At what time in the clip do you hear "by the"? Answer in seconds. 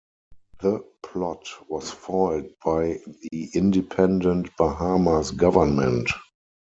2.65-3.51